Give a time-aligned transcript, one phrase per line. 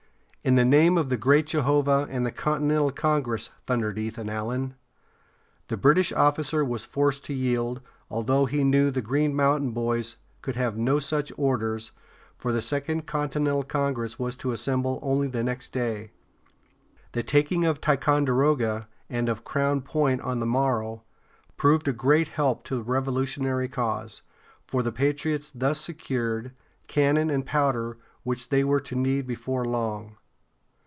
[0.43, 4.73] "In the name of the great Jehovah and the Continental Congress!" thundered Ethan Allen.
[5.67, 10.55] The British officer was forced to yield, although he knew the Green Mountain Boys could
[10.55, 11.91] have no such orders,
[12.39, 16.09] for the Second Continental Congress was to assemble only the next day.
[17.11, 21.03] The taking of Ticonderoga, and of Crown Point on the morrow,
[21.55, 24.23] proved a great help to the Revolutionary cause,
[24.65, 26.51] for the patriots thus secured,
[26.87, 30.17] cannon and powder which they were to need before long.